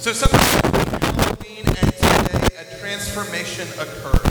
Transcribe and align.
So 0.00 0.12
between 0.12 0.40
Halloween 1.02 1.66
and 1.66 1.92
today, 1.92 2.48
a 2.58 2.78
transformation 2.80 3.68
occurred. 3.78 4.24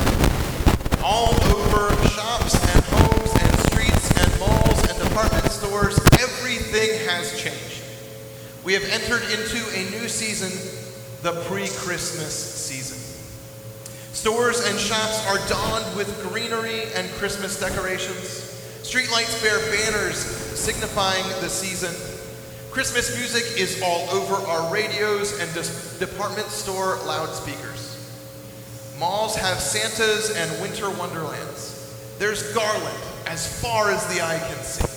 All 1.03 1.35
over 1.53 1.95
shops 2.07 2.55
and 2.73 2.83
homes 2.85 3.31
and 3.39 3.59
streets 3.69 4.09
and 4.19 4.39
malls 4.39 4.89
and 4.89 4.97
department 4.97 5.45
stores, 5.51 5.99
everything 6.19 7.07
has 7.07 7.39
changed. 7.39 7.83
We 8.63 8.73
have 8.73 8.83
entered 8.85 9.21
into 9.29 9.63
a 9.77 9.91
new 9.91 10.09
season, 10.09 10.49
the 11.21 11.39
pre-Christmas 11.43 12.33
season. 12.33 12.97
Stores 14.11 14.65
and 14.67 14.79
shops 14.79 15.23
are 15.27 15.37
donned 15.47 15.95
with 15.95 16.09
greenery 16.27 16.91
and 16.95 17.07
Christmas 17.11 17.59
decorations. 17.59 18.25
Streetlights 18.81 19.43
bear 19.43 19.59
banners 19.69 20.17
signifying 20.17 21.27
the 21.41 21.47
season. 21.47 21.93
Christmas 22.79 23.13
music 23.17 23.59
is 23.59 23.81
all 23.81 24.09
over 24.09 24.35
our 24.35 24.71
radios 24.73 25.37
and 25.37 25.99
department 25.99 26.47
store 26.47 26.95
loudspeakers. 27.05 27.99
Malls 28.97 29.35
have 29.35 29.59
Santas 29.59 30.33
and 30.33 30.61
winter 30.61 30.89
wonderlands. 30.89 32.15
There's 32.19 32.53
garland 32.53 33.03
as 33.27 33.61
far 33.61 33.91
as 33.91 34.07
the 34.07 34.21
eye 34.21 34.39
can 34.47 34.63
see. 34.63 34.87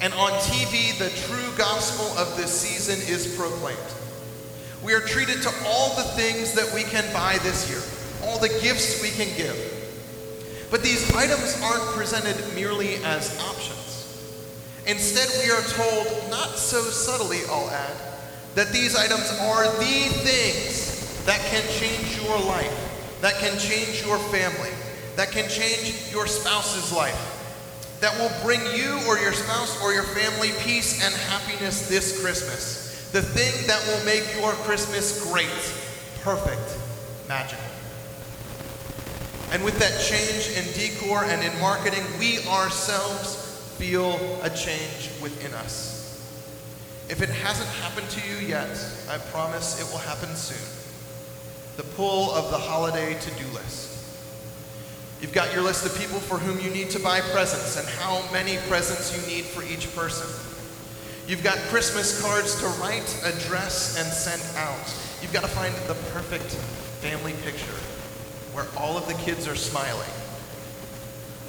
And 0.00 0.14
on 0.14 0.30
TV, 0.38 0.96
the 0.96 1.10
true 1.26 1.58
gospel 1.58 2.06
of 2.16 2.36
this 2.36 2.52
season 2.52 3.00
is 3.12 3.36
proclaimed. 3.36 3.80
We 4.84 4.94
are 4.94 5.00
treated 5.00 5.42
to 5.42 5.52
all 5.66 5.96
the 5.96 6.04
things 6.04 6.52
that 6.52 6.72
we 6.72 6.84
can 6.84 7.12
buy 7.12 7.38
this 7.42 7.68
year, 7.68 7.82
all 8.22 8.38
the 8.38 8.56
gifts 8.62 9.02
we 9.02 9.10
can 9.10 9.36
give. 9.36 9.56
But 10.70 10.84
these 10.84 11.12
items 11.12 11.60
aren't 11.60 11.82
presented 11.96 12.36
merely 12.54 12.98
as 13.02 13.36
options. 13.40 13.55
Instead, 14.86 15.28
we 15.42 15.50
are 15.50 15.62
told, 15.62 16.30
not 16.30 16.56
so 16.56 16.80
subtly, 16.82 17.40
I'll 17.50 17.70
add, 17.70 17.96
that 18.54 18.72
these 18.72 18.94
items 18.94 19.28
are 19.40 19.64
the 19.78 20.08
things 20.22 21.24
that 21.26 21.40
can 21.50 21.62
change 21.72 22.22
your 22.22 22.38
life, 22.40 23.18
that 23.20 23.34
can 23.38 23.58
change 23.58 24.04
your 24.06 24.18
family, 24.18 24.70
that 25.16 25.32
can 25.32 25.48
change 25.48 26.12
your 26.12 26.28
spouse's 26.28 26.92
life, 26.92 27.98
that 28.00 28.16
will 28.18 28.30
bring 28.44 28.60
you 28.76 29.00
or 29.08 29.18
your 29.18 29.32
spouse 29.32 29.82
or 29.82 29.92
your 29.92 30.04
family 30.04 30.52
peace 30.60 31.02
and 31.04 31.14
happiness 31.14 31.88
this 31.88 32.20
Christmas. 32.20 33.10
The 33.10 33.22
thing 33.22 33.66
that 33.66 33.84
will 33.88 34.04
make 34.04 34.24
your 34.38 34.52
Christmas 34.52 35.24
great, 35.32 35.48
perfect, 36.22 36.78
magical. 37.28 37.64
And 39.50 39.64
with 39.64 39.78
that 39.78 40.00
change 40.00 40.50
in 40.56 40.64
decor 40.74 41.24
and 41.24 41.42
in 41.42 41.58
marketing, 41.60 42.04
we 42.18 42.38
ourselves 42.46 43.45
feel 43.78 44.18
a 44.42 44.48
change 44.48 45.10
within 45.20 45.52
us. 45.54 45.96
If 47.10 47.20
it 47.20 47.28
hasn't 47.28 47.68
happened 47.82 48.08
to 48.10 48.28
you 48.28 48.48
yet, 48.48 48.72
I 49.08 49.18
promise 49.30 49.80
it 49.80 49.92
will 49.92 50.00
happen 50.00 50.34
soon. 50.34 50.56
The 51.76 51.84
pull 51.94 52.30
of 52.32 52.50
the 52.50 52.58
holiday 52.58 53.14
to 53.14 53.30
do 53.32 53.44
list. 53.52 53.92
You've 55.20 55.34
got 55.34 55.52
your 55.52 55.62
list 55.62 55.84
of 55.84 55.96
people 55.98 56.18
for 56.18 56.38
whom 56.38 56.58
you 56.64 56.70
need 56.70 56.90
to 56.90 56.98
buy 56.98 57.20
presents 57.20 57.76
and 57.78 57.86
how 58.00 58.22
many 58.32 58.56
presents 58.68 59.14
you 59.14 59.34
need 59.34 59.44
for 59.44 59.62
each 59.62 59.94
person. 59.94 60.26
You've 61.28 61.44
got 61.44 61.58
Christmas 61.68 62.20
cards 62.20 62.58
to 62.60 62.66
write, 62.80 63.08
address, 63.24 63.98
and 63.98 64.06
send 64.08 64.42
out. 64.56 64.94
You've 65.20 65.32
got 65.32 65.42
to 65.42 65.48
find 65.48 65.74
the 65.86 65.94
perfect 66.12 66.54
family 67.02 67.34
picture 67.44 67.76
where 68.52 68.66
all 68.76 68.96
of 68.96 69.06
the 69.06 69.14
kids 69.14 69.46
are 69.46 69.56
smiling 69.56 70.10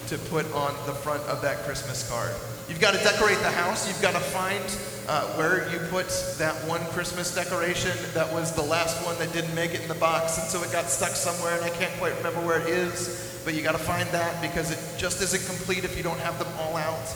to 0.08 0.18
put 0.30 0.46
on 0.54 0.74
the 0.86 0.94
front 0.94 1.22
of 1.24 1.42
that 1.42 1.58
Christmas 1.66 2.10
card. 2.10 2.34
You've 2.70 2.80
got 2.80 2.94
to 2.94 3.04
decorate 3.04 3.40
the 3.40 3.52
house. 3.52 3.88
You've 3.88 4.02
got 4.02 4.14
to 4.14 4.20
find 4.20 4.64
uh, 5.08 5.26
where 5.38 5.70
you 5.72 5.80
put 5.90 6.08
that 6.38 6.56
one 6.68 6.82
Christmas 6.92 7.34
decoration 7.34 7.96
that 8.14 8.32
was 8.32 8.54
the 8.54 8.62
last 8.62 9.06
one 9.06 9.18
that 9.20 9.32
didn't 9.32 9.56
make 9.56 9.74
it 9.74 9.82
in 9.82 9.88
the 9.88 9.96
box, 9.96 10.38
and 10.38 10.48
so 10.48 10.62
it 10.64 10.72
got 10.72 10.86
stuck 10.86 11.12
somewhere, 11.12 11.56
and 11.56 11.64
I 11.64 11.70
can't 11.70 11.94
quite 11.98 12.16
remember 12.18 12.42
where 12.42 12.60
it 12.60 12.68
is. 12.68 13.42
But 13.46 13.54
you 13.54 13.62
got 13.62 13.72
to 13.74 13.78
find 13.78 14.08
that 14.10 14.42
because 14.42 14.72
it 14.72 15.00
just 15.00 15.22
isn't 15.22 15.46
complete 15.46 15.86
if 15.86 15.96
you 15.96 16.04
don't 16.04 16.20
have 16.20 16.38
them 16.40 16.50
all 16.60 16.76
out. 16.76 17.16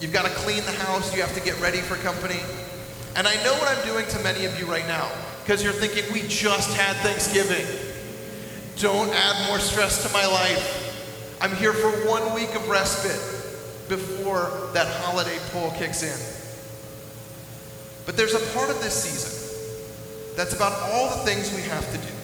You've 0.00 0.12
got 0.12 0.26
to 0.26 0.32
clean 0.32 0.62
the 0.64 0.72
house. 0.72 1.14
You 1.14 1.22
have 1.22 1.34
to 1.34 1.40
get 1.40 1.58
ready 1.60 1.78
for 1.78 1.96
company. 1.96 2.40
And 3.16 3.26
I 3.26 3.34
know 3.44 3.54
what 3.54 3.68
I'm 3.68 3.82
doing 3.86 4.06
to 4.06 4.18
many 4.20 4.44
of 4.44 4.58
you 4.58 4.66
right 4.66 4.86
now 4.86 5.10
because 5.42 5.62
you're 5.62 5.72
thinking, 5.72 6.04
we 6.12 6.26
just 6.28 6.76
had 6.76 6.96
Thanksgiving. 6.96 7.64
Don't 8.76 9.08
add 9.14 9.48
more 9.48 9.58
stress 9.58 10.06
to 10.06 10.12
my 10.12 10.26
life. 10.26 10.83
I'm 11.44 11.54
here 11.56 11.74
for 11.74 11.90
one 12.08 12.34
week 12.34 12.54
of 12.54 12.70
respite 12.70 13.20
before 13.90 14.70
that 14.72 14.86
holiday 15.02 15.38
pull 15.52 15.72
kicks 15.72 16.02
in. 16.02 16.18
But 18.06 18.16
there's 18.16 18.32
a 18.32 18.40
part 18.56 18.70
of 18.70 18.80
this 18.80 18.94
season 18.94 20.34
that's 20.38 20.54
about 20.54 20.72
all 20.90 21.10
the 21.10 21.22
things 21.30 21.54
we 21.54 21.60
have 21.68 21.84
to 21.92 21.98
do 21.98 22.14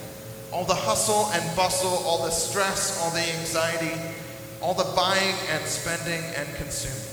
all 0.53 0.65
the 0.65 0.75
hustle 0.75 1.27
and 1.35 1.55
bustle, 1.55 2.03
all 2.07 2.25
the 2.25 2.31
stress, 2.31 2.99
all 3.03 3.11
the 3.11 3.21
anxiety, 3.39 3.93
all 4.63 4.73
the 4.73 4.91
buying 4.97 5.35
and 5.51 5.65
spending 5.67 6.25
and 6.37 6.49
consuming. 6.55 7.07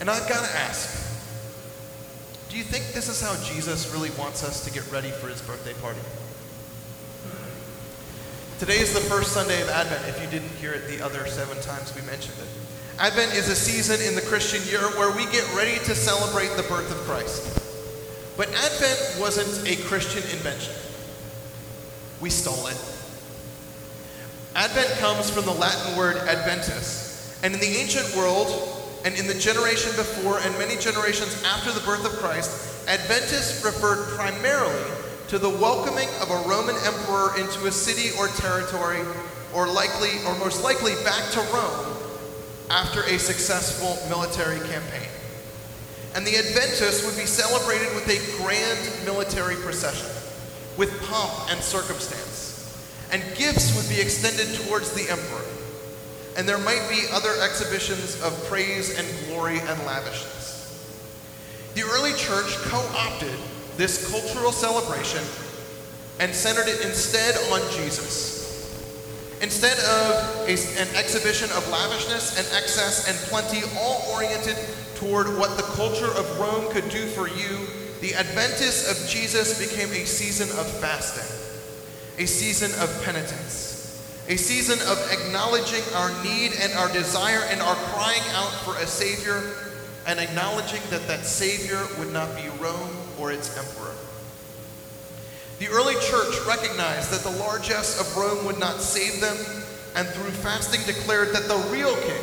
And 0.00 0.10
I've 0.10 0.28
got 0.28 0.44
to 0.44 0.56
ask 0.56 1.06
do 2.50 2.58
you 2.58 2.64
think 2.64 2.94
this 2.94 3.08
is 3.08 3.22
how 3.22 3.36
Jesus 3.44 3.92
really 3.92 4.10
wants 4.18 4.42
us 4.42 4.64
to 4.64 4.72
get 4.72 4.90
ready 4.90 5.12
for 5.12 5.28
his 5.28 5.40
birthday 5.40 5.74
party? 5.74 6.00
Today 8.58 8.80
is 8.80 8.92
the 8.92 8.98
first 8.98 9.30
Sunday 9.30 9.62
of 9.62 9.68
Advent, 9.68 10.08
if 10.08 10.20
you 10.20 10.28
didn't 10.28 10.50
hear 10.56 10.72
it 10.72 10.88
the 10.88 11.00
other 11.00 11.28
seven 11.28 11.62
times 11.62 11.94
we 11.94 12.02
mentioned 12.02 12.34
it. 12.38 12.48
Advent 12.98 13.32
is 13.32 13.48
a 13.48 13.54
season 13.54 14.04
in 14.04 14.16
the 14.16 14.20
Christian 14.20 14.60
year 14.68 14.82
where 14.98 15.14
we 15.14 15.30
get 15.30 15.46
ready 15.54 15.78
to 15.84 15.94
celebrate 15.94 16.48
the 16.56 16.64
birth 16.64 16.90
of 16.90 16.96
Christ. 17.06 17.54
But 18.36 18.48
Advent 18.48 19.20
wasn't 19.20 19.64
a 19.68 19.80
Christian 19.84 20.24
invention, 20.36 20.74
we 22.20 22.30
stole 22.30 22.66
it. 22.66 22.76
Advent 24.56 24.90
comes 24.98 25.30
from 25.30 25.44
the 25.44 25.54
Latin 25.54 25.96
word 25.96 26.16
adventus, 26.16 27.38
and 27.44 27.54
in 27.54 27.60
the 27.60 27.76
ancient 27.76 28.12
world, 28.16 28.50
and 29.04 29.14
in 29.14 29.28
the 29.28 29.34
generation 29.34 29.92
before 29.94 30.40
and 30.40 30.52
many 30.58 30.76
generations 30.78 31.44
after 31.44 31.70
the 31.70 31.86
birth 31.86 32.04
of 32.04 32.10
Christ, 32.18 32.50
Adventus 32.88 33.64
referred 33.64 34.08
primarily 34.16 34.97
to 35.28 35.38
the 35.38 35.48
welcoming 35.48 36.08
of 36.20 36.30
a 36.30 36.48
Roman 36.48 36.76
emperor 36.84 37.38
into 37.38 37.66
a 37.66 37.72
city 37.72 38.16
or 38.18 38.28
territory, 38.28 39.00
or 39.54 39.66
likely, 39.66 40.10
or 40.26 40.36
most 40.38 40.62
likely 40.62 40.94
back 41.04 41.30
to 41.32 41.40
Rome 41.52 41.96
after 42.70 43.02
a 43.04 43.18
successful 43.18 43.98
military 44.08 44.58
campaign. 44.68 45.08
And 46.14 46.26
the 46.26 46.36
Adventus 46.36 47.04
would 47.04 47.16
be 47.16 47.26
celebrated 47.26 47.94
with 47.94 48.08
a 48.08 48.42
grand 48.42 49.04
military 49.04 49.56
procession, 49.56 50.10
with 50.76 50.90
pomp 51.04 51.50
and 51.50 51.60
circumstance. 51.60 52.36
And 53.12 53.22
gifts 53.36 53.76
would 53.76 53.88
be 53.88 54.00
extended 54.00 54.54
towards 54.66 54.92
the 54.92 55.10
emperor 55.10 55.44
and 56.38 56.48
there 56.48 56.58
might 56.58 56.88
be 56.88 57.02
other 57.10 57.34
exhibitions 57.42 58.22
of 58.22 58.32
praise 58.44 58.96
and 58.96 59.06
glory 59.26 59.58
and 59.58 59.84
lavishness. 59.84 60.70
The 61.74 61.82
early 61.82 62.12
church 62.12 62.54
co 62.62 62.78
opted 62.96 63.34
this 63.78 64.10
cultural 64.10 64.52
celebration 64.52 65.24
and 66.20 66.34
centered 66.34 66.68
it 66.68 66.84
instead 66.84 67.34
on 67.52 67.60
Jesus. 67.72 68.36
Instead 69.40 69.78
of 69.78 70.48
a, 70.48 70.52
an 70.52 70.88
exhibition 70.96 71.48
of 71.56 71.66
lavishness 71.70 72.36
and 72.36 72.46
excess 72.60 73.08
and 73.08 73.16
plenty, 73.30 73.62
all 73.78 74.04
oriented 74.12 74.56
toward 74.96 75.28
what 75.38 75.56
the 75.56 75.62
culture 75.62 76.10
of 76.18 76.38
Rome 76.38 76.70
could 76.72 76.90
do 76.90 77.06
for 77.06 77.28
you, 77.28 77.66
the 78.00 78.14
Adventus 78.14 78.90
of 78.90 79.08
Jesus 79.08 79.64
became 79.64 79.90
a 79.92 80.04
season 80.04 80.50
of 80.58 80.66
fasting, 80.80 81.24
a 82.22 82.26
season 82.26 82.70
of 82.82 83.02
penitence 83.04 83.68
a 84.28 84.36
season 84.36 84.78
of 84.88 84.98
acknowledging 85.10 85.82
our 85.94 86.10
need 86.22 86.52
and 86.60 86.70
our 86.74 86.92
desire 86.92 87.40
and 87.48 87.62
our 87.62 87.74
crying 87.74 88.20
out 88.34 88.52
for 88.60 88.76
a 88.76 88.86
Savior 88.86 89.42
and 90.06 90.20
acknowledging 90.20 90.82
that 90.90 91.06
that 91.08 91.24
Savior 91.24 91.82
would 91.98 92.12
not 92.12 92.36
be 92.36 92.46
Rome 92.60 92.90
its 93.30 93.56
emperor. 93.56 93.94
The 95.58 95.68
early 95.68 95.94
church 95.94 96.34
recognized 96.46 97.10
that 97.10 97.22
the 97.22 97.36
largesse 97.38 98.00
of 98.00 98.16
Rome 98.16 98.46
would 98.46 98.58
not 98.58 98.80
save 98.80 99.20
them 99.20 99.36
and 99.96 100.06
through 100.08 100.30
fasting 100.30 100.80
declared 100.86 101.34
that 101.34 101.48
the 101.48 101.56
real 101.70 101.94
king, 101.96 102.22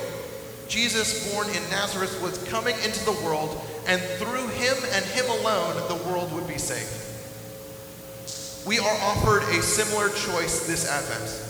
Jesus 0.68 1.34
born 1.34 1.48
in 1.50 1.62
Nazareth, 1.70 2.22
was 2.22 2.42
coming 2.50 2.76
into 2.84 3.04
the 3.04 3.12
world 3.24 3.62
and 3.88 4.02
through 4.02 4.48
him 4.48 4.78
and 4.94 5.06
him 5.06 5.26
alone 5.26 5.76
the 5.90 6.10
world 6.10 6.32
would 6.34 6.48
be 6.48 6.58
saved. 6.58 7.02
We 8.66 8.80
are 8.80 8.98
offered 9.02 9.44
a 9.44 9.62
similar 9.62 10.10
choice 10.10 10.66
this 10.66 10.90
Advent. 10.90 11.46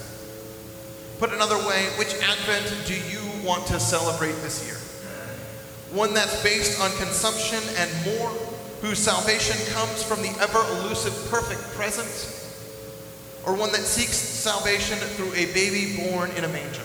Put 1.19 1.31
another 1.31 1.57
way, 1.67 1.85
which 1.97 2.13
Advent 2.15 2.87
do 2.87 2.93
you 2.93 3.45
want 3.45 3.67
to 3.67 3.79
celebrate 3.79 4.33
this 4.41 4.65
year? 4.65 4.75
One 5.97 6.13
that's 6.13 6.43
based 6.43 6.81
on 6.81 6.91
consumption 6.97 7.61
and 7.77 7.89
more, 8.05 8.31
whose 8.81 8.99
salvation 8.99 9.57
comes 9.73 10.03
from 10.03 10.21
the 10.21 10.35
ever 10.41 10.59
elusive 10.79 11.13
perfect 11.29 11.61
present? 11.75 12.31
Or 13.45 13.55
one 13.55 13.71
that 13.71 13.81
seeks 13.81 14.15
salvation 14.15 14.97
through 14.97 15.33
a 15.33 15.51
baby 15.53 15.95
born 16.09 16.31
in 16.31 16.43
a 16.43 16.47
manger? 16.47 16.81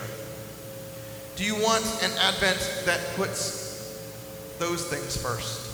Do 1.36 1.44
you 1.44 1.54
want 1.54 1.84
an 2.02 2.10
Advent 2.18 2.82
that 2.84 3.00
puts 3.16 3.98
those 4.58 4.86
things 4.86 5.16
first? 5.16 5.68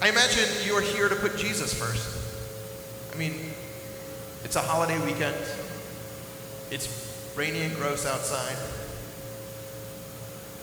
I 0.00 0.08
imagine 0.08 0.48
you're 0.66 0.80
here 0.80 1.08
to 1.08 1.14
put 1.14 1.36
Jesus 1.36 1.72
first. 1.72 2.18
I 3.14 3.18
mean, 3.18 3.52
it's 4.42 4.56
a 4.56 4.60
holiday 4.60 4.98
weekend. 5.04 5.36
It's 6.72 6.88
rainy 7.36 7.62
and 7.62 7.74
gross 7.76 8.04
outside. 8.04 8.56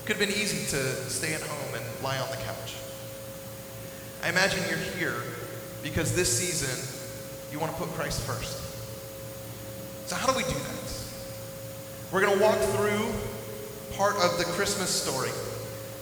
It 0.01 0.05
could 0.05 0.17
have 0.17 0.27
been 0.27 0.37
easy 0.37 0.65
to 0.71 1.09
stay 1.09 1.33
at 1.33 1.41
home 1.41 1.75
and 1.75 2.03
lie 2.03 2.17
on 2.17 2.29
the 2.29 2.35
couch. 2.37 2.75
I 4.23 4.29
imagine 4.29 4.59
you're 4.67 4.77
here 4.77 5.15
because 5.81 6.15
this 6.15 6.37
season 6.37 6.77
you 7.51 7.59
want 7.59 7.71
to 7.71 7.77
put 7.77 7.89
Christ 7.89 8.21
first. 8.21 8.59
So, 10.07 10.15
how 10.15 10.31
do 10.31 10.37
we 10.37 10.43
do 10.43 10.49
that? 10.49 10.79
We're 12.11 12.21
going 12.21 12.37
to 12.37 12.43
walk 12.43 12.57
through 12.57 13.11
part 13.95 14.15
of 14.17 14.37
the 14.37 14.45
Christmas 14.45 14.89
story 14.89 15.29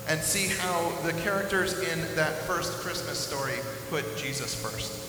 and 0.07 0.21
see 0.21 0.47
how 0.47 0.89
the 1.03 1.11
characters 1.21 1.77
in 1.79 1.99
that 2.15 2.33
first 2.43 2.71
Christmas 2.79 3.17
story 3.19 3.55
put 3.89 4.15
Jesus 4.15 4.55
first. 4.55 5.03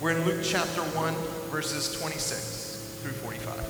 We're 0.00 0.10
in 0.10 0.24
Luke 0.24 0.40
chapter 0.42 0.80
1, 0.80 1.14
verses 1.50 1.92
26 2.00 2.98
through 3.02 3.12
45. 3.12 3.64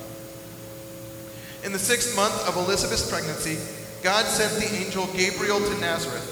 In 1.64 1.72
the 1.72 1.78
sixth 1.78 2.16
month 2.16 2.48
of 2.48 2.56
Elizabeth's 2.56 3.10
pregnancy, 3.10 3.58
God 4.02 4.24
sent 4.24 4.54
the 4.54 4.74
angel 4.82 5.06
Gabriel 5.08 5.60
to 5.60 5.80
Nazareth, 5.80 6.31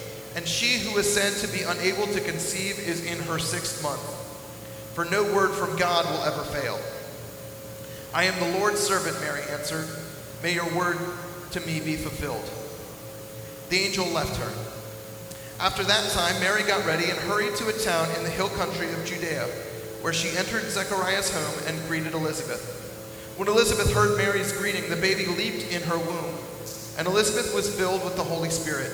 and 0.35 0.47
she 0.47 0.79
who 0.79 0.97
is 0.97 1.11
said 1.11 1.33
to 1.39 1.57
be 1.57 1.63
unable 1.63 2.07
to 2.07 2.21
conceive 2.21 2.79
is 2.79 3.05
in 3.05 3.19
her 3.23 3.39
sixth 3.39 3.83
month. 3.83 4.01
For 4.93 5.05
no 5.05 5.23
word 5.23 5.51
from 5.51 5.77
God 5.77 6.05
will 6.05 6.23
ever 6.23 6.43
fail. 6.43 6.79
I 8.13 8.25
am 8.25 8.39
the 8.39 8.57
Lord's 8.57 8.79
servant, 8.79 9.19
Mary 9.21 9.41
answered. 9.51 9.87
May 10.43 10.53
your 10.53 10.73
word 10.75 10.97
to 11.51 11.59
me 11.61 11.79
be 11.79 11.95
fulfilled. 11.95 12.49
The 13.69 13.77
angel 13.77 14.05
left 14.07 14.35
her. 14.37 14.51
After 15.59 15.83
that 15.83 16.09
time, 16.11 16.39
Mary 16.41 16.63
got 16.63 16.85
ready 16.85 17.05
and 17.05 17.19
hurried 17.19 17.55
to 17.57 17.67
a 17.67 17.73
town 17.73 18.09
in 18.17 18.23
the 18.23 18.29
hill 18.29 18.49
country 18.49 18.91
of 18.91 19.05
Judea, 19.05 19.45
where 20.01 20.11
she 20.11 20.35
entered 20.37 20.63
Zechariah's 20.63 21.33
home 21.33 21.63
and 21.67 21.87
greeted 21.87 22.13
Elizabeth. 22.13 22.79
When 23.37 23.47
Elizabeth 23.47 23.93
heard 23.93 24.17
Mary's 24.17 24.51
greeting, 24.53 24.89
the 24.89 24.95
baby 24.95 25.25
leaped 25.25 25.71
in 25.71 25.81
her 25.83 25.97
womb, 25.97 26.35
and 26.97 27.07
Elizabeth 27.07 27.53
was 27.53 27.73
filled 27.73 28.03
with 28.03 28.15
the 28.15 28.23
Holy 28.23 28.49
Spirit. 28.49 28.91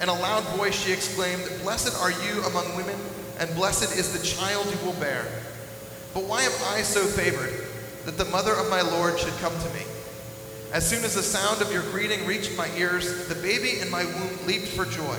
In 0.00 0.08
a 0.08 0.14
loud 0.14 0.44
voice, 0.56 0.74
she 0.74 0.92
exclaimed, 0.92 1.42
Blessed 1.62 2.00
are 2.02 2.10
you 2.10 2.42
among 2.44 2.76
women, 2.76 2.96
and 3.38 3.54
blessed 3.54 3.96
is 3.96 4.12
the 4.12 4.24
child 4.24 4.66
you 4.66 4.86
will 4.86 4.98
bear. 5.00 5.24
But 6.12 6.24
why 6.24 6.42
am 6.42 6.52
I 6.68 6.82
so 6.82 7.04
favored 7.04 7.52
that 8.04 8.18
the 8.18 8.26
mother 8.26 8.52
of 8.52 8.68
my 8.68 8.82
Lord 8.82 9.18
should 9.18 9.36
come 9.38 9.58
to 9.58 9.74
me? 9.74 9.82
As 10.72 10.88
soon 10.88 11.04
as 11.04 11.14
the 11.14 11.22
sound 11.22 11.62
of 11.62 11.72
your 11.72 11.82
greeting 11.82 12.26
reached 12.26 12.56
my 12.56 12.68
ears, 12.76 13.28
the 13.28 13.34
baby 13.36 13.80
in 13.80 13.90
my 13.90 14.04
womb 14.04 14.46
leaped 14.46 14.68
for 14.68 14.84
joy. 14.84 15.16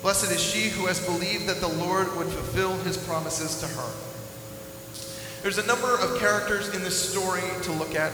Blessed 0.00 0.30
is 0.30 0.40
she 0.40 0.70
who 0.70 0.86
has 0.86 1.04
believed 1.04 1.46
that 1.46 1.60
the 1.60 1.68
Lord 1.68 2.16
would 2.16 2.28
fulfill 2.28 2.76
his 2.78 2.96
promises 2.96 3.60
to 3.60 3.66
her. 3.66 3.92
There's 5.42 5.58
a 5.58 5.66
number 5.66 5.94
of 5.94 6.18
characters 6.18 6.74
in 6.74 6.82
this 6.82 7.10
story 7.10 7.42
to 7.62 7.72
look 7.72 7.94
at, 7.94 8.12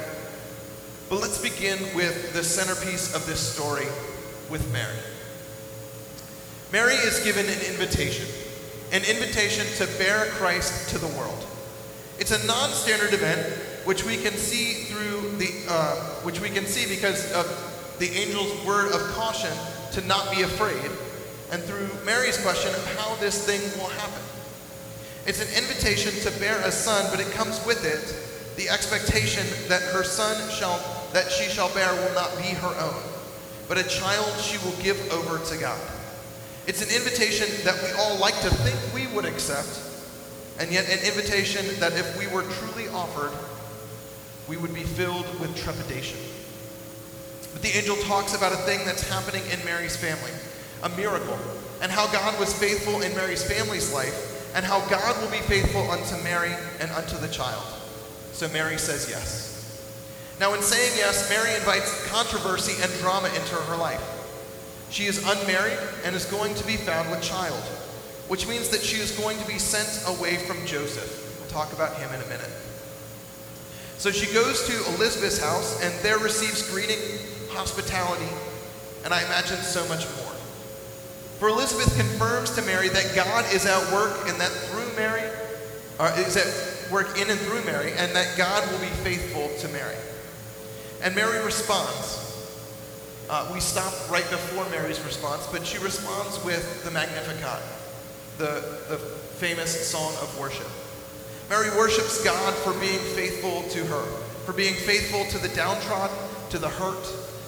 but 1.08 1.20
let's 1.20 1.40
begin 1.40 1.78
with 1.94 2.32
the 2.32 2.42
centerpiece 2.42 3.14
of 3.14 3.26
this 3.26 3.40
story 3.40 3.86
with 4.50 4.68
Mary. 4.72 4.96
Mary 6.72 6.94
is 6.94 7.20
given 7.20 7.46
an 7.46 7.60
invitation, 7.70 8.26
an 8.92 9.04
invitation 9.04 9.66
to 9.76 9.86
bear 9.98 10.26
Christ 10.32 10.90
to 10.90 10.98
the 10.98 11.06
world. 11.18 11.46
It's 12.18 12.32
a 12.32 12.46
non-standard 12.46 13.12
event, 13.12 13.40
which 13.84 14.04
we 14.04 14.16
can 14.16 14.32
see 14.32 14.84
through 14.84 15.36
the, 15.36 15.50
uh, 15.68 15.94
which 16.24 16.40
we 16.40 16.48
can 16.50 16.66
see 16.66 16.92
because 16.92 17.32
of 17.32 17.46
the 17.98 18.10
angel's 18.20 18.64
word 18.66 18.92
of 18.92 19.00
caution 19.14 19.52
to 19.92 20.00
not 20.06 20.30
be 20.34 20.42
afraid, 20.42 20.90
and 21.52 21.62
through 21.62 21.88
Mary's 22.04 22.38
question 22.38 22.74
of 22.74 22.96
how 22.96 23.14
this 23.16 23.46
thing 23.46 23.60
will 23.80 23.90
happen. 23.90 24.22
It's 25.26 25.40
an 25.40 25.62
invitation 25.62 26.12
to 26.22 26.40
bear 26.40 26.58
a 26.60 26.72
son, 26.72 27.06
but 27.10 27.20
it 27.20 27.30
comes 27.32 27.64
with 27.64 27.84
it 27.84 28.56
the 28.56 28.68
expectation 28.68 29.46
that 29.68 29.82
her 29.92 30.02
son 30.02 30.36
shall 30.50 30.80
that 31.12 31.30
she 31.30 31.48
shall 31.48 31.72
bear 31.72 31.92
will 31.94 32.14
not 32.14 32.36
be 32.36 32.48
her 32.48 32.74
own, 32.80 33.02
but 33.68 33.78
a 33.78 33.84
child 33.84 34.28
she 34.40 34.58
will 34.66 34.76
give 34.82 34.98
over 35.12 35.38
to 35.46 35.56
God. 35.56 35.80
It's 36.66 36.82
an 36.82 36.94
invitation 36.94 37.46
that 37.64 37.80
we 37.82 37.92
all 37.92 38.18
like 38.18 38.34
to 38.40 38.50
think 38.50 38.76
we 38.92 39.06
would 39.14 39.24
accept, 39.24 39.80
and 40.58 40.72
yet 40.72 40.86
an 40.86 40.98
invitation 41.06 41.64
that 41.78 41.92
if 41.92 42.18
we 42.18 42.26
were 42.26 42.42
truly 42.42 42.88
offered, 42.88 43.32
we 44.48 44.56
would 44.56 44.74
be 44.74 44.82
filled 44.82 45.26
with 45.38 45.56
trepidation. 45.56 46.18
But 47.52 47.62
the 47.62 47.76
angel 47.76 47.96
talks 47.96 48.34
about 48.34 48.52
a 48.52 48.56
thing 48.56 48.80
that's 48.84 49.08
happening 49.08 49.42
in 49.50 49.64
Mary's 49.64 49.96
family, 49.96 50.32
a 50.82 50.88
miracle, 50.90 51.38
and 51.80 51.92
how 51.92 52.06
God 52.08 52.38
was 52.40 52.52
faithful 52.52 53.00
in 53.00 53.14
Mary's 53.14 53.44
family's 53.44 53.92
life, 53.94 54.52
and 54.56 54.64
how 54.64 54.80
God 54.88 55.20
will 55.22 55.30
be 55.30 55.44
faithful 55.44 55.88
unto 55.90 56.22
Mary 56.24 56.52
and 56.80 56.90
unto 56.92 57.16
the 57.18 57.28
child. 57.28 57.64
So 58.32 58.48
Mary 58.48 58.78
says 58.78 59.08
yes. 59.08 59.52
Now, 60.40 60.52
in 60.54 60.62
saying 60.62 60.92
yes, 60.96 61.30
Mary 61.30 61.54
invites 61.54 62.06
controversy 62.08 62.74
and 62.82 62.92
drama 63.00 63.28
into 63.28 63.54
her 63.54 63.76
life. 63.76 64.15
She 64.90 65.06
is 65.06 65.18
unmarried 65.18 65.78
and 66.04 66.14
is 66.14 66.24
going 66.26 66.54
to 66.54 66.66
be 66.66 66.76
found 66.76 67.10
with 67.10 67.22
child, 67.22 67.62
which 68.28 68.46
means 68.46 68.68
that 68.70 68.82
she 68.82 68.96
is 68.96 69.12
going 69.12 69.38
to 69.38 69.46
be 69.46 69.58
sent 69.58 70.04
away 70.16 70.36
from 70.36 70.64
Joseph. 70.66 71.38
We'll 71.40 71.48
talk 71.50 71.72
about 71.72 71.96
him 71.96 72.08
in 72.14 72.20
a 72.20 72.28
minute. 72.28 72.50
So 73.98 74.10
she 74.10 74.32
goes 74.32 74.66
to 74.66 74.94
Elizabeth's 74.94 75.42
house 75.42 75.82
and 75.82 75.92
there 76.04 76.18
receives 76.18 76.70
greeting, 76.70 76.98
hospitality, 77.50 78.28
and 79.04 79.12
I 79.14 79.24
imagine 79.24 79.58
so 79.58 79.86
much 79.88 80.04
more. 80.16 80.32
For 81.38 81.48
Elizabeth 81.48 81.94
confirms 81.96 82.50
to 82.56 82.62
Mary 82.62 82.88
that 82.88 83.12
God 83.14 83.44
is 83.52 83.66
at 83.66 83.92
work 83.92 84.28
and 84.28 84.40
that 84.40 84.50
through 84.50 84.94
Mary, 84.96 85.28
or 85.98 86.10
is 86.18 86.36
at 86.36 86.90
work 86.90 87.18
in 87.18 87.28
and 87.30 87.38
through 87.40 87.64
Mary, 87.64 87.92
and 87.92 88.14
that 88.16 88.36
God 88.36 88.70
will 88.70 88.80
be 88.80 88.86
faithful 89.04 89.50
to 89.60 89.68
Mary. 89.68 89.96
And 91.02 91.14
Mary 91.14 91.44
responds. 91.44 92.25
Uh, 93.28 93.50
we 93.52 93.58
stop 93.58 93.92
right 94.10 94.28
before 94.30 94.68
Mary's 94.70 95.00
response, 95.04 95.46
but 95.48 95.66
she 95.66 95.78
responds 95.78 96.42
with 96.44 96.84
the 96.84 96.90
Magnificat, 96.92 97.60
the, 98.38 98.80
the 98.88 98.98
famous 98.98 99.88
song 99.88 100.12
of 100.22 100.38
worship. 100.38 100.68
Mary 101.50 101.70
worships 101.70 102.22
God 102.24 102.54
for 102.54 102.72
being 102.74 102.98
faithful 103.14 103.62
to 103.70 103.84
her, 103.84 104.04
for 104.44 104.52
being 104.52 104.74
faithful 104.74 105.24
to 105.26 105.38
the 105.38 105.54
downtrodden, 105.56 106.16
to 106.50 106.58
the 106.58 106.68
hurt. 106.68 107.06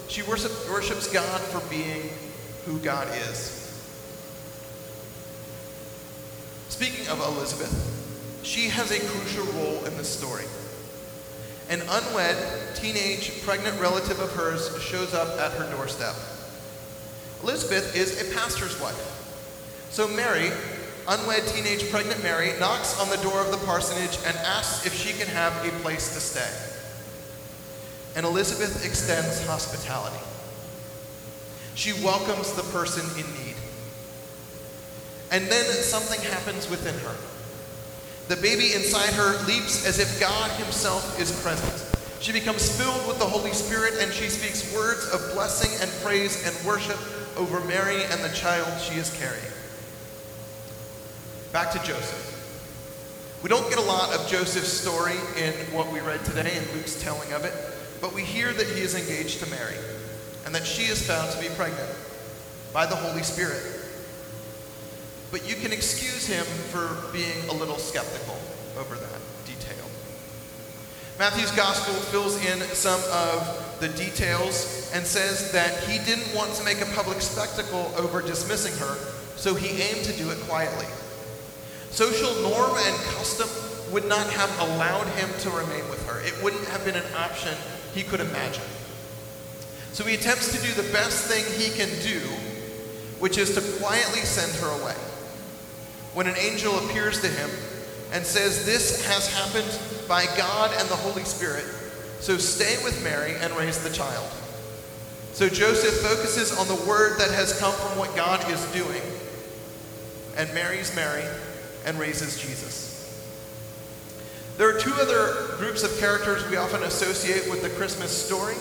She 0.08 0.22
worship, 0.22 0.52
worships 0.68 1.12
God 1.12 1.40
for 1.40 1.60
being 1.70 2.10
who 2.64 2.78
God 2.78 3.08
is. 3.30 3.54
Speaking 6.68 7.08
of 7.08 7.20
Elizabeth, 7.20 8.40
she 8.42 8.68
has 8.68 8.90
a 8.90 8.98
crucial 8.98 9.44
role 9.54 9.84
in 9.84 9.96
this 9.96 10.08
story. 10.08 10.44
An 11.68 11.82
unwed, 11.82 12.36
teenage, 12.74 13.42
pregnant 13.42 13.78
relative 13.80 14.20
of 14.20 14.32
hers 14.32 14.82
shows 14.82 15.12
up 15.12 15.38
at 15.38 15.52
her 15.52 15.70
doorstep. 15.74 16.14
Elizabeth 17.42 17.94
is 17.94 18.20
a 18.20 18.34
pastor's 18.34 18.80
wife. 18.80 19.14
So 19.90 20.08
Mary, 20.08 20.50
unwed 21.06 21.46
teenage 21.46 21.90
pregnant 21.90 22.22
Mary, 22.22 22.52
knocks 22.58 22.98
on 23.00 23.10
the 23.10 23.22
door 23.22 23.40
of 23.40 23.50
the 23.50 23.64
parsonage 23.66 24.18
and 24.26 24.36
asks 24.38 24.86
if 24.86 24.94
she 24.94 25.12
can 25.12 25.28
have 25.28 25.52
a 25.66 25.70
place 25.80 26.14
to 26.14 26.20
stay. 26.20 26.50
And 28.16 28.24
Elizabeth 28.24 28.84
extends 28.84 29.46
hospitality. 29.46 30.24
She 31.74 31.92
welcomes 31.92 32.54
the 32.54 32.64
person 32.64 33.04
in 33.18 33.26
need. 33.44 33.54
And 35.30 35.46
then 35.46 35.64
something 35.66 36.20
happens 36.22 36.68
within 36.68 36.98
her. 37.00 37.14
The 38.28 38.36
baby 38.36 38.74
inside 38.74 39.14
her 39.14 39.42
leaps 39.46 39.86
as 39.86 39.98
if 39.98 40.20
God 40.20 40.50
Himself 40.52 41.18
is 41.18 41.32
present. 41.40 41.84
She 42.20 42.30
becomes 42.30 42.76
filled 42.78 43.06
with 43.08 43.18
the 43.18 43.24
Holy 43.24 43.52
Spirit 43.52 43.94
and 44.00 44.12
she 44.12 44.28
speaks 44.28 44.70
words 44.74 45.08
of 45.14 45.32
blessing 45.32 45.70
and 45.80 45.90
praise 46.02 46.46
and 46.46 46.66
worship 46.66 46.98
over 47.38 47.60
Mary 47.60 48.04
and 48.04 48.22
the 48.22 48.28
child 48.28 48.80
she 48.82 48.96
is 48.96 49.16
carrying. 49.18 49.52
Back 51.52 51.70
to 51.70 51.78
Joseph. 51.78 52.34
We 53.42 53.48
don't 53.48 53.68
get 53.70 53.78
a 53.78 53.82
lot 53.82 54.12
of 54.12 54.28
Joseph's 54.28 54.72
story 54.72 55.16
in 55.38 55.54
what 55.72 55.90
we 55.90 56.00
read 56.00 56.22
today 56.26 56.54
in 56.54 56.76
Luke's 56.76 57.00
telling 57.00 57.32
of 57.32 57.46
it, 57.46 57.54
but 58.00 58.12
we 58.12 58.24
hear 58.24 58.52
that 58.52 58.66
he 58.66 58.82
is 58.82 58.94
engaged 58.94 59.42
to 59.42 59.48
Mary 59.48 59.76
and 60.44 60.54
that 60.54 60.66
she 60.66 60.82
is 60.82 61.00
found 61.06 61.30
to 61.30 61.40
be 61.40 61.48
pregnant 61.54 61.88
by 62.74 62.84
the 62.84 62.96
Holy 62.96 63.22
Spirit. 63.22 63.77
But 65.30 65.48
you 65.48 65.56
can 65.56 65.72
excuse 65.72 66.26
him 66.26 66.44
for 66.44 66.96
being 67.12 67.48
a 67.50 67.52
little 67.52 67.76
skeptical 67.76 68.38
over 68.78 68.94
that 68.94 69.20
detail. 69.44 69.84
Matthew's 71.18 71.50
gospel 71.52 71.94
fills 71.94 72.42
in 72.44 72.60
some 72.74 73.00
of 73.12 73.76
the 73.80 73.88
details 73.88 74.90
and 74.94 75.04
says 75.04 75.52
that 75.52 75.82
he 75.84 75.98
didn't 76.04 76.34
want 76.34 76.54
to 76.54 76.64
make 76.64 76.80
a 76.80 76.86
public 76.94 77.20
spectacle 77.20 77.92
over 77.96 78.22
dismissing 78.22 78.72
her, 78.78 78.96
so 79.36 79.54
he 79.54 79.82
aimed 79.82 80.04
to 80.04 80.12
do 80.12 80.30
it 80.30 80.38
quietly. 80.42 80.86
Social 81.90 82.32
norm 82.42 82.76
and 82.76 82.96
custom 83.16 83.48
would 83.92 84.06
not 84.06 84.28
have 84.30 84.60
allowed 84.60 85.06
him 85.08 85.28
to 85.40 85.50
remain 85.50 85.88
with 85.90 86.06
her. 86.06 86.20
It 86.20 86.40
wouldn't 86.42 86.64
have 86.68 86.84
been 86.84 86.96
an 86.96 87.14
option 87.16 87.54
he 87.94 88.02
could 88.02 88.20
imagine. 88.20 88.62
So 89.92 90.04
he 90.04 90.14
attempts 90.14 90.52
to 90.52 90.62
do 90.64 90.72
the 90.80 90.88
best 90.92 91.28
thing 91.28 91.44
he 91.60 91.76
can 91.76 91.88
do, 92.02 92.20
which 93.18 93.38
is 93.38 93.54
to 93.54 93.82
quietly 93.82 94.20
send 94.20 94.52
her 94.62 94.80
away. 94.80 94.94
When 96.14 96.26
an 96.26 96.36
angel 96.36 96.78
appears 96.78 97.20
to 97.20 97.28
him 97.28 97.50
and 98.12 98.24
says, 98.24 98.64
This 98.64 99.06
has 99.06 99.32
happened 99.32 99.78
by 100.08 100.26
God 100.36 100.72
and 100.78 100.88
the 100.88 100.96
Holy 100.96 101.24
Spirit, 101.24 101.64
so 102.20 102.38
stay 102.38 102.82
with 102.82 103.02
Mary 103.04 103.34
and 103.40 103.52
raise 103.54 103.82
the 103.82 103.90
child. 103.90 104.28
So 105.32 105.48
Joseph 105.48 105.94
focuses 106.00 106.58
on 106.58 106.66
the 106.66 106.84
word 106.88 107.18
that 107.18 107.30
has 107.30 107.58
come 107.60 107.72
from 107.72 107.98
what 107.98 108.16
God 108.16 108.50
is 108.50 108.64
doing 108.72 109.02
and 110.36 110.52
marries 110.54 110.94
Mary 110.96 111.24
and 111.84 111.98
raises 111.98 112.40
Jesus. 112.40 112.88
There 114.56 114.74
are 114.74 114.80
two 114.80 114.92
other 114.94 115.56
groups 115.58 115.84
of 115.84 115.96
characters 116.00 116.48
we 116.50 116.56
often 116.56 116.82
associate 116.82 117.48
with 117.48 117.62
the 117.62 117.70
Christmas 117.70 118.10
story 118.10 118.56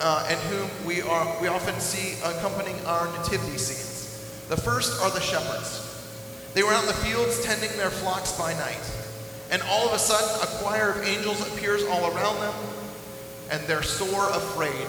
uh, 0.00 0.26
and 0.30 0.38
whom 0.38 0.86
we, 0.86 1.02
are, 1.02 1.36
we 1.42 1.48
often 1.48 1.80
see 1.80 2.16
accompanying 2.22 2.78
our 2.86 3.06
nativity 3.18 3.58
scenes. 3.58 4.46
The 4.48 4.56
first 4.56 5.02
are 5.02 5.10
the 5.10 5.20
shepherds. 5.20 5.85
They 6.56 6.62
were 6.62 6.72
out 6.72 6.84
in 6.84 6.86
the 6.86 6.94
fields 6.94 7.44
tending 7.44 7.68
their 7.76 7.90
flocks 7.90 8.32
by 8.32 8.54
night. 8.54 8.80
And 9.50 9.60
all 9.68 9.86
of 9.86 9.92
a 9.92 9.98
sudden, 9.98 10.40
a 10.42 10.46
choir 10.62 10.88
of 10.88 11.04
angels 11.04 11.46
appears 11.52 11.84
all 11.84 12.10
around 12.16 12.40
them, 12.40 12.54
and 13.50 13.62
they're 13.66 13.82
sore 13.82 14.30
afraid, 14.30 14.86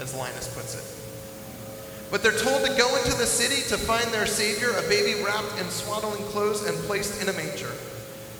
as 0.00 0.16
Linus 0.16 0.52
puts 0.52 0.74
it. 0.74 2.10
But 2.10 2.24
they're 2.24 2.36
told 2.36 2.66
to 2.66 2.76
go 2.76 2.96
into 2.96 3.16
the 3.16 3.24
city 3.24 3.62
to 3.68 3.78
find 3.78 4.04
their 4.12 4.26
Savior, 4.26 4.70
a 4.70 4.82
baby 4.88 5.22
wrapped 5.22 5.60
in 5.60 5.70
swaddling 5.70 6.24
clothes 6.24 6.66
and 6.66 6.76
placed 6.88 7.22
in 7.22 7.28
a 7.28 7.32
manger. 7.34 7.70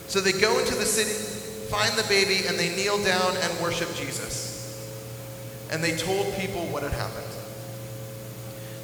So 0.08 0.20
they 0.20 0.32
go 0.32 0.58
into 0.58 0.74
the 0.74 0.86
city, 0.86 1.14
find 1.70 1.96
the 1.96 2.08
baby, 2.08 2.48
and 2.48 2.58
they 2.58 2.74
kneel 2.74 2.98
down 3.04 3.36
and 3.36 3.60
worship 3.60 3.94
Jesus. 3.94 4.90
And 5.70 5.84
they 5.84 5.96
told 5.96 6.34
people 6.34 6.62
what 6.66 6.82
had 6.82 6.90
happened. 6.90 7.32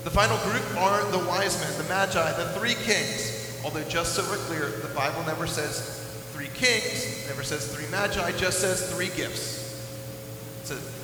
The 0.04 0.10
final 0.10 0.38
group 0.48 0.64
are 0.76 1.04
the 1.10 1.18
wise 1.26 1.60
men, 1.60 1.76
the 1.82 1.88
magi, 1.88 2.32
the 2.34 2.48
three 2.60 2.74
kings. 2.74 3.35
Although, 3.64 3.84
just 3.84 4.14
so 4.14 4.22
we're 4.30 4.36
clear, 4.46 4.68
the 4.68 4.94
Bible 4.94 5.22
never 5.24 5.46
says 5.46 6.02
three 6.32 6.48
kings, 6.54 7.26
never 7.28 7.42
says 7.42 7.74
three 7.74 7.86
magi, 7.90 8.32
just 8.32 8.60
says 8.60 8.92
three 8.92 9.08
gifts. 9.16 9.64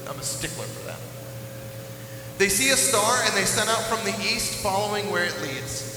I'm 0.08 0.18
a 0.18 0.22
stickler 0.22 0.66
for 0.66 0.86
that. 0.86 0.98
They 2.38 2.48
see 2.48 2.70
a 2.70 2.76
star 2.76 3.22
and 3.24 3.34
they 3.34 3.44
set 3.44 3.68
out 3.68 3.82
from 3.84 4.04
the 4.04 4.18
east, 4.20 4.62
following 4.62 5.10
where 5.10 5.24
it 5.24 5.40
leads. 5.42 5.92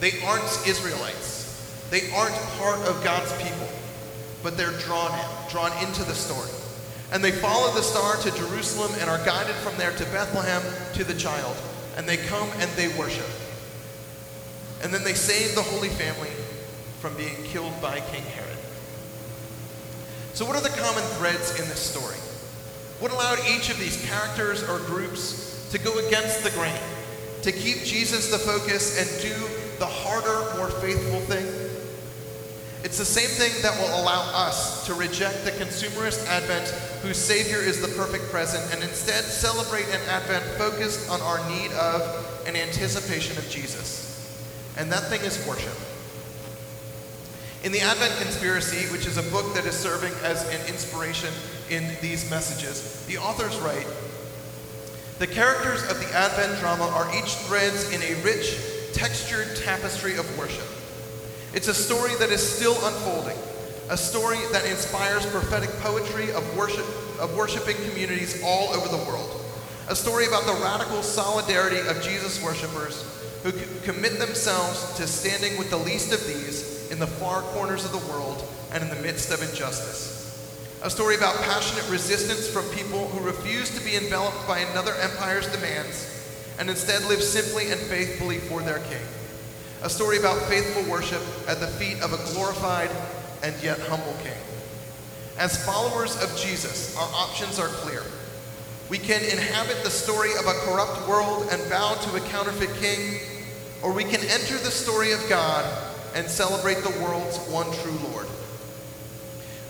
They 0.00 0.12
aren't 0.24 0.44
Israelites. 0.66 1.44
They 1.90 2.10
aren't 2.12 2.34
part 2.58 2.80
of 2.88 3.02
God's 3.04 3.32
people, 3.42 3.68
but 4.42 4.56
they're 4.56 4.76
drawn 4.80 5.12
in, 5.12 5.26
drawn 5.50 5.72
into 5.84 6.02
the 6.04 6.14
story. 6.14 6.50
And 7.12 7.22
they 7.22 7.32
follow 7.32 7.72
the 7.74 7.82
star 7.82 8.16
to 8.16 8.30
Jerusalem 8.36 8.92
and 8.98 9.08
are 9.08 9.24
guided 9.24 9.54
from 9.56 9.76
there 9.76 9.92
to 9.92 10.04
Bethlehem 10.06 10.62
to 10.94 11.04
the 11.04 11.14
child. 11.14 11.56
And 11.96 12.08
they 12.08 12.16
come 12.16 12.48
and 12.58 12.70
they 12.72 12.88
worship. 12.98 13.28
And 14.84 14.92
then 14.92 15.02
they 15.02 15.14
save 15.14 15.54
the 15.54 15.62
Holy 15.62 15.88
Family 15.88 16.30
from 17.00 17.16
being 17.16 17.34
killed 17.44 17.72
by 17.80 18.00
King 18.00 18.22
Herod. 18.22 18.58
So, 20.34 20.44
what 20.44 20.56
are 20.56 20.62
the 20.62 20.68
common 20.68 21.02
threads 21.16 21.58
in 21.58 21.66
this 21.68 21.80
story? 21.80 22.18
What 23.00 23.10
allowed 23.10 23.38
each 23.48 23.70
of 23.70 23.78
these 23.78 24.04
characters 24.06 24.62
or 24.68 24.78
groups 24.80 25.68
to 25.72 25.78
go 25.78 25.98
against 26.06 26.44
the 26.44 26.50
grain, 26.50 26.78
to 27.42 27.50
keep 27.50 27.82
Jesus 27.82 28.30
the 28.30 28.38
focus 28.38 29.00
and 29.00 29.22
do 29.22 29.34
the 29.78 29.86
harder, 29.86 30.56
more 30.58 30.70
faithful 30.80 31.20
thing? 31.20 31.46
It's 32.84 32.98
the 32.98 33.04
same 33.06 33.30
thing 33.30 33.52
that 33.62 33.78
will 33.80 34.02
allow 34.02 34.20
us 34.34 34.84
to 34.86 34.92
reject 34.92 35.46
the 35.46 35.52
consumerist 35.52 36.26
Advent 36.26 36.68
whose 37.00 37.16
Savior 37.16 37.58
is 37.58 37.80
the 37.80 37.88
perfect 37.88 38.24
present 38.30 38.62
and 38.74 38.82
instead 38.82 39.24
celebrate 39.24 39.86
an 39.86 40.02
Advent 40.10 40.44
focused 40.58 41.08
on 41.08 41.22
our 41.22 41.48
need 41.48 41.72
of 41.72 42.44
and 42.46 42.56
anticipation 42.56 43.38
of 43.38 43.48
Jesus. 43.48 44.03
And 44.76 44.90
that 44.90 45.04
thing 45.04 45.20
is 45.20 45.44
worship. 45.46 45.74
In 47.62 47.72
the 47.72 47.80
Advent 47.80 48.12
Conspiracy, 48.20 48.92
which 48.92 49.06
is 49.06 49.16
a 49.16 49.22
book 49.30 49.54
that 49.54 49.64
is 49.64 49.74
serving 49.74 50.12
as 50.22 50.46
an 50.48 50.66
inspiration 50.68 51.32
in 51.70 51.96
these 52.02 52.28
messages, 52.28 53.04
the 53.06 53.16
authors 53.16 53.56
write 53.60 53.86
The 55.18 55.26
characters 55.26 55.82
of 55.90 55.98
the 55.98 56.14
Advent 56.14 56.60
drama 56.60 56.88
are 56.88 57.08
each 57.16 57.34
threads 57.46 57.90
in 57.90 58.02
a 58.02 58.22
rich, 58.22 58.58
textured 58.92 59.56
tapestry 59.56 60.16
of 60.16 60.38
worship. 60.38 60.66
It's 61.54 61.68
a 61.68 61.74
story 61.74 62.14
that 62.18 62.30
is 62.30 62.46
still 62.46 62.74
unfolding, 62.84 63.38
a 63.88 63.96
story 63.96 64.38
that 64.52 64.66
inspires 64.66 65.24
prophetic 65.26 65.70
poetry 65.80 66.32
of 66.32 66.56
worship 66.56 66.84
of 67.20 67.34
worshiping 67.36 67.76
communities 67.88 68.42
all 68.42 68.74
over 68.74 68.88
the 68.88 69.02
world. 69.04 69.40
A 69.88 69.96
story 69.96 70.26
about 70.26 70.44
the 70.46 70.60
radical 70.62 71.02
solidarity 71.02 71.78
of 71.88 72.02
Jesus 72.02 72.42
worshipers 72.42 73.04
who 73.44 73.52
commit 73.82 74.18
themselves 74.18 74.96
to 74.96 75.06
standing 75.06 75.56
with 75.58 75.68
the 75.68 75.76
least 75.76 76.12
of 76.12 76.26
these 76.26 76.90
in 76.90 76.98
the 76.98 77.06
far 77.06 77.42
corners 77.42 77.84
of 77.84 77.92
the 77.92 78.10
world 78.10 78.42
and 78.72 78.82
in 78.82 78.88
the 78.88 79.02
midst 79.02 79.30
of 79.30 79.42
injustice. 79.42 80.14
A 80.82 80.88
story 80.88 81.14
about 81.14 81.36
passionate 81.42 81.88
resistance 81.90 82.48
from 82.48 82.64
people 82.70 83.06
who 83.08 83.24
refuse 83.24 83.70
to 83.78 83.84
be 83.84 83.96
enveloped 83.96 84.48
by 84.48 84.60
another 84.60 84.94
empire's 84.94 85.46
demands 85.52 86.10
and 86.58 86.70
instead 86.70 87.04
live 87.04 87.22
simply 87.22 87.70
and 87.70 87.80
faithfully 87.82 88.38
for 88.38 88.62
their 88.62 88.78
king. 88.80 89.02
A 89.82 89.90
story 89.90 90.18
about 90.18 90.40
faithful 90.42 90.90
worship 90.90 91.22
at 91.46 91.60
the 91.60 91.66
feet 91.66 92.00
of 92.00 92.14
a 92.14 92.32
glorified 92.32 92.90
and 93.42 93.54
yet 93.62 93.78
humble 93.80 94.16
king. 94.22 94.32
As 95.38 95.62
followers 95.66 96.16
of 96.22 96.34
Jesus, 96.38 96.96
our 96.96 97.10
options 97.12 97.58
are 97.58 97.68
clear. 97.68 98.02
We 98.88 98.98
can 98.98 99.22
inhabit 99.22 99.82
the 99.82 99.90
story 99.90 100.30
of 100.38 100.46
a 100.46 100.54
corrupt 100.64 101.06
world 101.08 101.48
and 101.50 101.70
bow 101.70 101.94
to 101.94 102.16
a 102.16 102.20
counterfeit 102.28 102.74
king, 102.76 103.20
or 103.84 103.92
we 103.92 104.02
can 104.02 104.22
enter 104.22 104.56
the 104.56 104.70
story 104.70 105.12
of 105.12 105.22
God 105.28 105.62
and 106.14 106.26
celebrate 106.26 106.78
the 106.78 106.98
world's 107.04 107.36
one 107.50 107.70
true 107.82 108.10
Lord. 108.10 108.26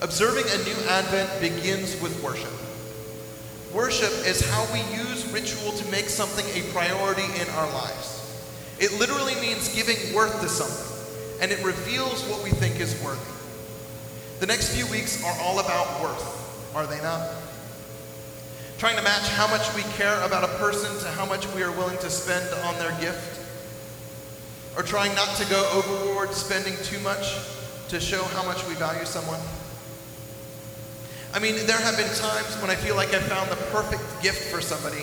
Observing 0.00 0.44
a 0.44 0.64
new 0.64 0.88
Advent 0.88 1.40
begins 1.40 2.00
with 2.00 2.22
worship. 2.22 2.52
Worship 3.74 4.12
is 4.24 4.48
how 4.48 4.64
we 4.72 4.78
use 4.96 5.26
ritual 5.32 5.72
to 5.72 5.90
make 5.90 6.08
something 6.08 6.46
a 6.54 6.64
priority 6.72 7.24
in 7.40 7.48
our 7.56 7.66
lives. 7.72 8.20
It 8.78 8.92
literally 9.00 9.34
means 9.40 9.74
giving 9.74 10.14
worth 10.14 10.40
to 10.42 10.48
something, 10.48 11.42
and 11.42 11.50
it 11.50 11.64
reveals 11.64 12.22
what 12.28 12.44
we 12.44 12.50
think 12.50 12.78
is 12.78 12.94
worthy. 13.02 13.20
The 14.38 14.46
next 14.46 14.76
few 14.76 14.86
weeks 14.92 15.24
are 15.24 15.36
all 15.40 15.58
about 15.58 16.00
worth, 16.00 16.76
are 16.76 16.86
they 16.86 17.02
not? 17.02 17.30
Trying 18.78 18.96
to 18.96 19.02
match 19.02 19.28
how 19.30 19.48
much 19.48 19.74
we 19.74 19.82
care 19.94 20.22
about 20.22 20.44
a 20.44 20.54
person 20.58 20.96
to 21.00 21.08
how 21.12 21.26
much 21.26 21.52
we 21.54 21.64
are 21.64 21.72
willing 21.72 21.98
to 21.98 22.10
spend 22.10 22.48
on 22.62 22.78
their 22.78 22.92
gift. 23.00 23.43
Or 24.76 24.82
trying 24.82 25.14
not 25.14 25.36
to 25.36 25.44
go 25.48 25.70
overboard 25.72 26.32
spending 26.32 26.74
too 26.82 26.98
much 27.00 27.38
to 27.88 28.00
show 28.00 28.22
how 28.24 28.44
much 28.44 28.66
we 28.66 28.74
value 28.74 29.04
someone. 29.04 29.40
I 31.32 31.38
mean, 31.38 31.54
there 31.66 31.78
have 31.78 31.96
been 31.96 32.12
times 32.14 32.56
when 32.60 32.70
I 32.70 32.76
feel 32.76 32.96
like 32.96 33.12
I 33.14 33.18
found 33.18 33.50
the 33.50 33.56
perfect 33.74 34.02
gift 34.22 34.50
for 34.54 34.60
somebody, 34.60 35.02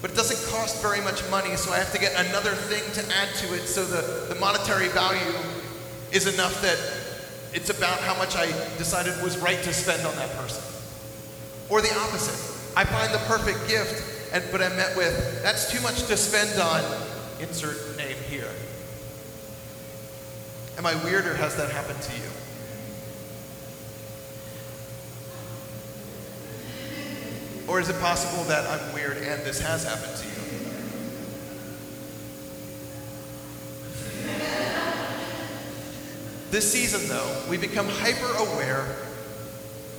but 0.00 0.10
it 0.10 0.16
doesn't 0.16 0.38
cost 0.52 0.80
very 0.80 1.00
much 1.00 1.28
money, 1.30 1.56
so 1.56 1.72
I 1.72 1.78
have 1.78 1.92
to 1.92 1.98
get 1.98 2.12
another 2.28 2.52
thing 2.52 2.82
to 2.94 3.14
add 3.14 3.34
to 3.36 3.54
it 3.54 3.66
so 3.66 3.84
the, 3.84 4.32
the 4.32 4.38
monetary 4.40 4.88
value 4.88 5.34
is 6.12 6.32
enough 6.32 6.62
that 6.62 6.78
it's 7.52 7.70
about 7.70 7.98
how 8.00 8.16
much 8.18 8.36
I 8.36 8.46
decided 8.78 9.20
was 9.22 9.38
right 9.38 9.60
to 9.62 9.72
spend 9.72 10.06
on 10.06 10.14
that 10.16 10.30
person. 10.36 10.62
Or 11.68 11.80
the 11.80 11.92
opposite. 11.98 12.54
I 12.76 12.84
find 12.84 13.12
the 13.12 13.18
perfect 13.26 13.68
gift, 13.68 14.32
and, 14.32 14.44
but 14.50 14.60
I'm 14.60 14.76
met 14.76 14.96
with, 14.96 15.42
that's 15.42 15.70
too 15.70 15.80
much 15.80 16.04
to 16.06 16.16
spend 16.16 16.60
on, 16.60 16.82
insert 17.40 17.96
name 17.96 18.16
here. 18.28 18.50
Am 20.76 20.86
I 20.86 20.94
weird 21.04 21.26
or 21.26 21.34
has 21.34 21.56
that 21.56 21.70
happened 21.70 22.02
to 22.02 22.12
you? 22.16 22.28
Or 27.66 27.80
is 27.80 27.88
it 27.88 27.98
possible 28.00 28.44
that 28.44 28.68
I'm 28.68 28.94
weird 28.94 29.16
and 29.18 29.42
this 29.42 29.60
has 29.60 29.84
happened 29.84 30.16
to 30.16 30.26
you? 30.26 30.34
This 36.50 36.70
season, 36.70 37.08
though, 37.08 37.42
we 37.50 37.56
become 37.56 37.88
hyper 37.88 38.32
aware 38.38 38.86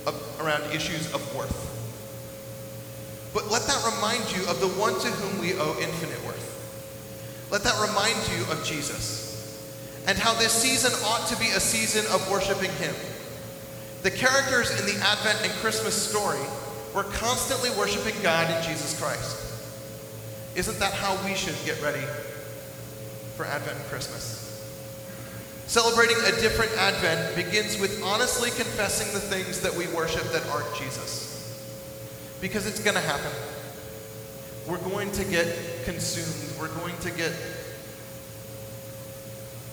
of, 0.06 0.40
around 0.40 0.62
issues 0.72 1.12
of 1.12 1.20
worth. 1.36 1.64
But 3.34 3.50
let 3.50 3.66
that 3.66 3.84
remind 3.94 4.34
you 4.34 4.48
of 4.48 4.60
the 4.60 4.68
one 4.68 4.98
to 5.00 5.08
whom 5.08 5.38
we 5.38 5.52
owe 5.52 5.76
infinite 5.78 6.24
worth. 6.24 7.48
Let 7.50 7.62
that 7.64 7.78
remind 7.86 8.16
you 8.30 8.50
of 8.50 8.64
Jesus 8.64 9.25
and 10.06 10.16
how 10.16 10.34
this 10.34 10.52
season 10.52 10.92
ought 11.04 11.26
to 11.28 11.36
be 11.36 11.48
a 11.48 11.60
season 11.60 12.04
of 12.12 12.30
worshiping 12.30 12.70
Him. 12.72 12.94
The 14.02 14.10
characters 14.10 14.70
in 14.78 14.86
the 14.86 15.04
Advent 15.04 15.40
and 15.42 15.52
Christmas 15.54 15.94
story 15.94 16.40
were 16.94 17.04
constantly 17.04 17.70
worshiping 17.70 18.14
God 18.22 18.50
and 18.50 18.64
Jesus 18.64 18.98
Christ. 19.00 19.42
Isn't 20.54 20.78
that 20.78 20.92
how 20.92 21.22
we 21.26 21.34
should 21.34 21.56
get 21.64 21.80
ready 21.82 22.04
for 23.36 23.44
Advent 23.44 23.76
and 23.76 23.86
Christmas? 23.86 24.46
Celebrating 25.66 26.16
a 26.18 26.40
different 26.40 26.70
Advent 26.78 27.34
begins 27.34 27.78
with 27.78 28.00
honestly 28.02 28.50
confessing 28.50 29.12
the 29.12 29.20
things 29.20 29.60
that 29.60 29.74
we 29.74 29.88
worship 29.88 30.22
that 30.32 30.46
aren't 30.46 30.72
Jesus. 30.76 31.26
Because 32.40 32.66
it's 32.66 32.80
going 32.80 32.94
to 32.94 33.00
happen. 33.00 33.32
We're 34.68 34.78
going 34.78 35.10
to 35.12 35.24
get 35.24 35.84
consumed. 35.84 36.58
We're 36.58 36.74
going 36.80 36.96
to 36.98 37.10
get 37.10 37.32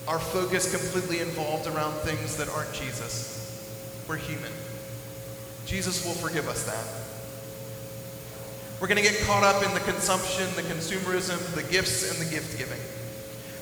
our 0.06 0.18
focus 0.18 0.70
completely 0.70 1.20
involved 1.20 1.66
around 1.66 1.92
things 2.00 2.36
that 2.36 2.48
aren't 2.48 2.72
Jesus. 2.72 3.40
We're 4.06 4.16
human. 4.16 4.52
Jesus 5.66 6.04
will 6.04 6.12
forgive 6.12 6.48
us 6.48 6.64
that. 6.64 6.84
We're 8.80 8.88
going 8.88 9.02
to 9.02 9.08
get 9.08 9.18
caught 9.22 9.44
up 9.44 9.64
in 9.64 9.72
the 9.72 9.80
consumption, 9.80 10.46
the 10.56 10.62
consumerism, 10.62 11.38
the 11.54 11.62
gifts, 11.62 12.10
and 12.10 12.26
the 12.26 12.30
gift 12.30 12.58
giving. 12.58 12.80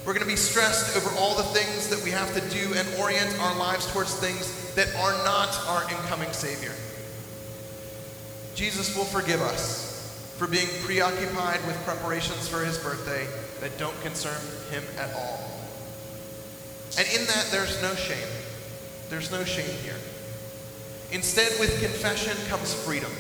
We're 0.04 0.14
going 0.14 0.24
to 0.24 0.28
be 0.28 0.36
stressed 0.36 0.96
over 0.96 1.16
all 1.16 1.36
the 1.36 1.44
things 1.44 1.88
that 1.90 2.02
we 2.02 2.10
have 2.10 2.34
to 2.34 2.40
do 2.50 2.74
and 2.74 2.88
orient 2.98 3.38
our 3.38 3.56
lives 3.56 3.90
towards 3.92 4.16
things 4.16 4.74
that 4.74 4.92
are 4.96 5.12
not 5.24 5.56
our 5.68 5.82
incoming 5.84 6.32
Savior. 6.32 6.72
Jesus 8.56 8.96
will 8.96 9.04
forgive 9.04 9.40
us 9.40 9.92
for 10.38 10.48
being 10.48 10.66
preoccupied 10.82 11.64
with 11.66 11.76
preparations 11.84 12.48
for 12.48 12.64
his 12.64 12.78
birthday 12.78 13.28
that 13.60 13.78
don't 13.78 13.98
concern 14.00 14.40
him 14.72 14.82
at 14.98 15.14
all. 15.14 15.51
And 16.98 17.06
in 17.08 17.26
that, 17.26 17.48
there's 17.50 17.80
no 17.82 17.94
shame. 17.94 18.28
There's 19.08 19.30
no 19.30 19.44
shame 19.44 19.76
here. 19.82 19.96
Instead, 21.10 21.58
with 21.60 21.80
confession 21.80 22.36
comes 22.48 22.74
freedom 22.74 23.12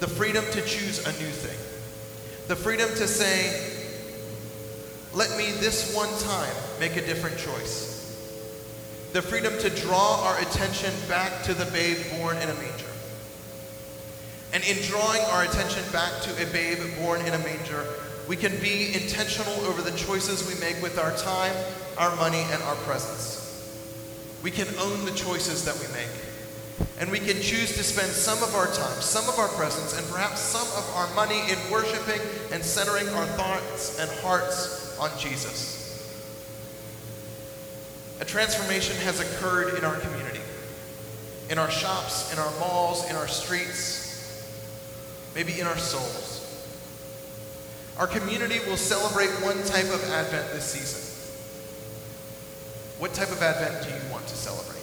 the 0.00 0.10
freedom 0.10 0.44
to 0.50 0.60
choose 0.62 0.98
a 1.06 1.12
new 1.12 1.30
thing, 1.30 1.56
the 2.48 2.54
freedom 2.56 2.90
to 2.90 3.08
say, 3.08 3.70
let 5.14 5.30
me 5.38 5.52
this 5.60 5.94
one 5.94 6.10
time 6.18 6.54
make 6.78 6.96
a 6.96 7.06
different 7.06 7.38
choice. 7.38 7.92
The 9.14 9.22
freedom 9.22 9.56
to 9.60 9.70
draw 9.70 10.24
our 10.24 10.38
attention 10.40 10.92
back 11.08 11.42
to 11.44 11.54
the 11.54 11.64
babe 11.66 11.96
born 12.18 12.36
in 12.36 12.50
a 12.50 12.54
manger. 12.54 12.84
And 14.52 14.62
in 14.64 14.76
drawing 14.82 15.22
our 15.30 15.44
attention 15.44 15.84
back 15.90 16.20
to 16.22 16.42
a 16.42 16.52
babe 16.52 16.80
born 17.00 17.20
in 17.22 17.32
a 17.32 17.38
manger, 17.38 17.86
we 18.28 18.36
can 18.36 18.54
be 18.60 18.92
intentional 18.94 19.54
over 19.66 19.80
the 19.80 19.96
choices 19.96 20.46
we 20.52 20.60
make 20.60 20.82
with 20.82 20.98
our 20.98 21.16
time, 21.16 21.54
our 21.98 22.14
money, 22.16 22.44
and 22.50 22.62
our 22.62 22.76
presence. 22.76 23.40
We 24.42 24.50
can 24.50 24.68
own 24.78 25.04
the 25.04 25.12
choices 25.12 25.64
that 25.64 25.74
we 25.76 25.92
make. 25.94 26.10
And 26.98 27.10
we 27.10 27.18
can 27.18 27.40
choose 27.40 27.76
to 27.76 27.84
spend 27.84 28.10
some 28.10 28.42
of 28.42 28.54
our 28.54 28.66
time, 28.66 29.00
some 29.00 29.28
of 29.28 29.38
our 29.38 29.48
presence, 29.48 29.96
and 29.96 30.06
perhaps 30.08 30.40
some 30.40 30.66
of 30.76 30.96
our 30.96 31.12
money 31.14 31.40
in 31.50 31.58
worshiping 31.70 32.20
and 32.52 32.64
centering 32.64 33.08
our 33.10 33.26
thoughts 33.26 33.98
and 34.00 34.10
hearts 34.20 34.98
on 34.98 35.10
Jesus. 35.18 35.74
A 38.20 38.24
transformation 38.24 38.96
has 38.98 39.20
occurred 39.20 39.78
in 39.78 39.84
our 39.84 39.96
community, 39.96 40.40
in 41.50 41.58
our 41.58 41.70
shops, 41.70 42.32
in 42.32 42.38
our 42.38 42.58
malls, 42.58 43.08
in 43.08 43.16
our 43.16 43.28
streets, 43.28 44.44
maybe 45.34 45.60
in 45.60 45.66
our 45.66 45.78
souls. 45.78 46.40
Our 47.98 48.06
community 48.06 48.58
will 48.66 48.76
celebrate 48.76 49.30
one 49.44 49.62
type 49.64 49.86
of 49.86 50.02
Advent 50.10 50.52
this 50.52 50.64
season. 50.64 51.13
What 52.98 53.12
type 53.12 53.30
of 53.32 53.42
Advent 53.42 53.82
do 53.82 53.90
you 53.90 54.12
want 54.12 54.26
to 54.28 54.36
celebrate? 54.36 54.73